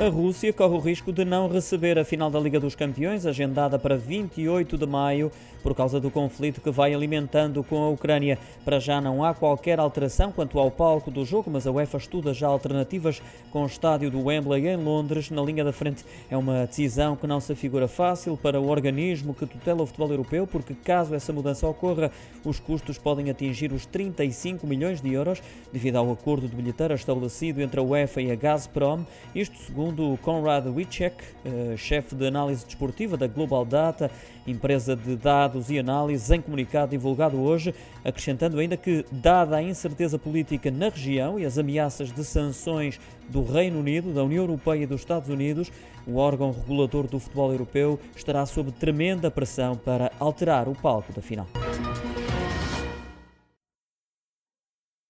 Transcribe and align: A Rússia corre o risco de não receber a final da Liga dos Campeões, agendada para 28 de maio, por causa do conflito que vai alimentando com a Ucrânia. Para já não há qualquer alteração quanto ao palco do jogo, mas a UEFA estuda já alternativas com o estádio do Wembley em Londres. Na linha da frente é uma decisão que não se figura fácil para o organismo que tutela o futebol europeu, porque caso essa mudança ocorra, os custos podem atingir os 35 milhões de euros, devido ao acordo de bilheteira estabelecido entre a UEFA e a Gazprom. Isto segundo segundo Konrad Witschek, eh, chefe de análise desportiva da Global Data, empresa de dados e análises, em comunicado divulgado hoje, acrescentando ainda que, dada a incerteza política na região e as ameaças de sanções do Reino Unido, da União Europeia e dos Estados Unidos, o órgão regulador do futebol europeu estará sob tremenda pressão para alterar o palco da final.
A 0.00 0.10
Rússia 0.10 0.52
corre 0.52 0.76
o 0.76 0.78
risco 0.78 1.12
de 1.12 1.24
não 1.24 1.48
receber 1.48 1.98
a 1.98 2.04
final 2.04 2.30
da 2.30 2.38
Liga 2.38 2.60
dos 2.60 2.76
Campeões, 2.76 3.26
agendada 3.26 3.80
para 3.80 3.96
28 3.96 4.78
de 4.78 4.86
maio, 4.86 5.32
por 5.60 5.74
causa 5.74 5.98
do 5.98 6.08
conflito 6.08 6.60
que 6.60 6.70
vai 6.70 6.94
alimentando 6.94 7.64
com 7.64 7.82
a 7.82 7.88
Ucrânia. 7.88 8.38
Para 8.64 8.78
já 8.78 9.00
não 9.00 9.24
há 9.24 9.34
qualquer 9.34 9.80
alteração 9.80 10.30
quanto 10.30 10.56
ao 10.60 10.70
palco 10.70 11.10
do 11.10 11.24
jogo, 11.24 11.50
mas 11.50 11.66
a 11.66 11.72
UEFA 11.72 11.98
estuda 11.98 12.32
já 12.32 12.46
alternativas 12.46 13.20
com 13.50 13.64
o 13.64 13.66
estádio 13.66 14.08
do 14.08 14.24
Wembley 14.24 14.68
em 14.68 14.76
Londres. 14.76 15.30
Na 15.30 15.42
linha 15.42 15.64
da 15.64 15.72
frente 15.72 16.04
é 16.30 16.36
uma 16.36 16.64
decisão 16.64 17.16
que 17.16 17.26
não 17.26 17.40
se 17.40 17.56
figura 17.56 17.88
fácil 17.88 18.36
para 18.36 18.60
o 18.60 18.68
organismo 18.68 19.34
que 19.34 19.46
tutela 19.46 19.82
o 19.82 19.86
futebol 19.86 20.12
europeu, 20.12 20.46
porque 20.46 20.74
caso 20.74 21.12
essa 21.12 21.32
mudança 21.32 21.66
ocorra, 21.66 22.12
os 22.44 22.60
custos 22.60 22.98
podem 22.98 23.30
atingir 23.30 23.72
os 23.72 23.84
35 23.84 24.64
milhões 24.64 25.00
de 25.00 25.12
euros, 25.12 25.42
devido 25.72 25.96
ao 25.96 26.12
acordo 26.12 26.46
de 26.46 26.54
bilheteira 26.54 26.94
estabelecido 26.94 27.60
entre 27.60 27.80
a 27.80 27.82
UEFA 27.82 28.22
e 28.22 28.30
a 28.30 28.36
Gazprom. 28.36 29.04
Isto 29.34 29.58
segundo 29.58 29.87
segundo 29.88 30.18
Konrad 30.18 30.66
Witschek, 30.66 31.16
eh, 31.44 31.74
chefe 31.76 32.14
de 32.14 32.26
análise 32.26 32.64
desportiva 32.64 33.16
da 33.16 33.26
Global 33.26 33.64
Data, 33.64 34.10
empresa 34.46 34.94
de 34.94 35.16
dados 35.16 35.70
e 35.70 35.78
análises, 35.78 36.30
em 36.30 36.42
comunicado 36.42 36.90
divulgado 36.90 37.40
hoje, 37.40 37.74
acrescentando 38.04 38.58
ainda 38.58 38.76
que, 38.76 39.04
dada 39.10 39.56
a 39.56 39.62
incerteza 39.62 40.18
política 40.18 40.70
na 40.70 40.90
região 40.90 41.38
e 41.38 41.46
as 41.46 41.56
ameaças 41.56 42.12
de 42.12 42.22
sanções 42.22 43.00
do 43.30 43.42
Reino 43.42 43.78
Unido, 43.78 44.12
da 44.12 44.22
União 44.22 44.42
Europeia 44.42 44.82
e 44.82 44.86
dos 44.86 45.00
Estados 45.00 45.30
Unidos, 45.30 45.72
o 46.06 46.16
órgão 46.16 46.52
regulador 46.52 47.06
do 47.06 47.18
futebol 47.18 47.50
europeu 47.50 47.98
estará 48.14 48.44
sob 48.44 48.70
tremenda 48.72 49.30
pressão 49.30 49.74
para 49.74 50.12
alterar 50.18 50.68
o 50.68 50.74
palco 50.74 51.12
da 51.14 51.22
final. 51.22 51.46